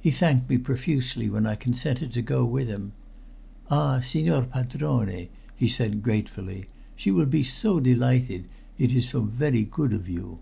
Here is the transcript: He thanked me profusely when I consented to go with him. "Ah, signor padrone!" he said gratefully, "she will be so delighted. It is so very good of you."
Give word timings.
He 0.00 0.10
thanked 0.10 0.48
me 0.48 0.56
profusely 0.56 1.28
when 1.28 1.44
I 1.44 1.56
consented 1.56 2.14
to 2.14 2.22
go 2.22 2.42
with 2.42 2.68
him. 2.68 2.92
"Ah, 3.70 4.00
signor 4.00 4.44
padrone!" 4.44 5.28
he 5.54 5.68
said 5.68 6.02
gratefully, 6.02 6.68
"she 6.96 7.10
will 7.10 7.26
be 7.26 7.42
so 7.42 7.78
delighted. 7.78 8.46
It 8.78 8.94
is 8.94 9.10
so 9.10 9.20
very 9.20 9.64
good 9.64 9.92
of 9.92 10.08
you." 10.08 10.38